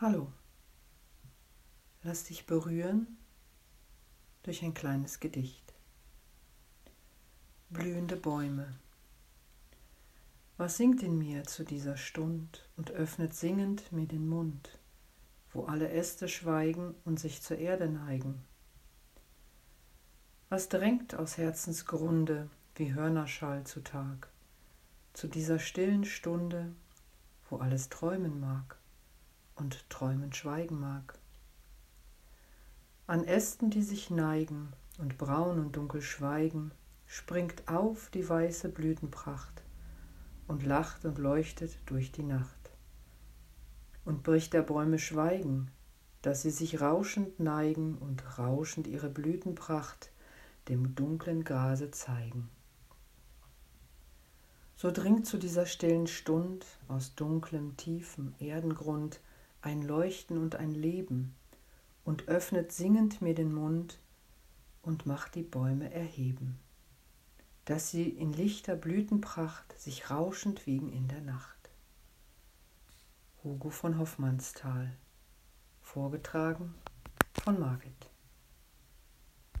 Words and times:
Hallo, 0.00 0.32
lass 2.04 2.22
dich 2.22 2.46
berühren 2.46 3.18
durch 4.44 4.62
ein 4.62 4.72
kleines 4.72 5.18
Gedicht. 5.18 5.74
Blühende 7.68 8.14
Bäume. 8.14 8.78
Was 10.56 10.76
singt 10.76 11.02
in 11.02 11.18
mir 11.18 11.42
zu 11.42 11.64
dieser 11.64 11.96
Stund 11.96 12.70
und 12.76 12.92
öffnet 12.92 13.34
singend 13.34 13.90
mir 13.90 14.06
den 14.06 14.28
Mund, 14.28 14.78
wo 15.52 15.64
alle 15.64 15.90
Äste 15.90 16.28
schweigen 16.28 16.94
und 17.04 17.18
sich 17.18 17.42
zur 17.42 17.58
Erde 17.58 17.88
neigen? 17.88 18.44
Was 20.48 20.68
drängt 20.68 21.16
aus 21.16 21.38
Herzensgrunde 21.38 22.48
wie 22.76 22.94
Hörnerschall 22.94 23.64
zu 23.64 23.80
Tag, 23.80 24.30
zu 25.12 25.26
dieser 25.26 25.58
stillen 25.58 26.04
Stunde, 26.04 26.72
wo 27.50 27.56
alles 27.56 27.88
träumen 27.88 28.38
mag? 28.38 28.77
Und 29.58 29.88
träumen 29.90 30.32
schweigen 30.32 30.80
mag. 30.80 31.18
An 33.06 33.24
Ästen, 33.24 33.70
die 33.70 33.82
sich 33.82 34.10
neigen 34.10 34.72
und 34.98 35.18
braun 35.18 35.58
und 35.58 35.76
dunkel 35.76 36.02
schweigen, 36.02 36.72
springt 37.06 37.66
auf 37.68 38.10
die 38.10 38.28
weiße 38.28 38.68
Blütenpracht 38.68 39.62
und 40.46 40.64
lacht 40.64 41.04
und 41.04 41.18
leuchtet 41.18 41.78
durch 41.86 42.12
die 42.12 42.22
Nacht. 42.22 42.70
Und 44.04 44.22
bricht 44.22 44.52
der 44.52 44.62
Bäume 44.62 44.98
Schweigen, 44.98 45.70
dass 46.22 46.42
sie 46.42 46.50
sich 46.50 46.80
rauschend 46.80 47.40
neigen 47.40 47.96
und 47.98 48.38
rauschend 48.38 48.86
ihre 48.86 49.08
Blütenpracht 49.08 50.10
dem 50.68 50.94
dunklen 50.94 51.44
Grase 51.44 51.90
zeigen. 51.90 52.50
So 54.76 54.90
dringt 54.90 55.26
zu 55.26 55.38
dieser 55.38 55.66
stillen 55.66 56.06
Stund 56.06 56.64
aus 56.88 57.14
dunklem, 57.14 57.76
tiefem 57.76 58.34
Erdengrund 58.38 59.20
ein 59.60 59.82
Leuchten 59.82 60.38
und 60.38 60.56
ein 60.56 60.72
Leben 60.72 61.34
und 62.04 62.28
öffnet 62.28 62.72
singend 62.72 63.20
mir 63.20 63.34
den 63.34 63.52
Mund 63.52 63.98
und 64.82 65.06
macht 65.06 65.34
die 65.34 65.42
Bäume 65.42 65.92
erheben, 65.92 66.58
dass 67.64 67.90
sie 67.90 68.08
in 68.08 68.32
lichter 68.32 68.76
Blütenpracht 68.76 69.78
sich 69.78 70.10
rauschend 70.10 70.66
wiegen 70.66 70.90
in 70.92 71.08
der 71.08 71.20
Nacht. 71.20 71.70
Hugo 73.44 73.70
von 73.70 73.98
Hoffmannsthal, 73.98 74.96
vorgetragen 75.82 76.74
von 77.44 77.58
Margit. 77.60 78.07